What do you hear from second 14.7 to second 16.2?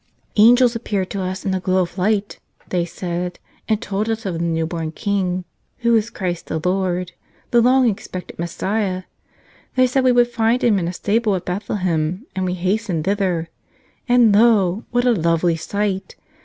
what a lovely sight!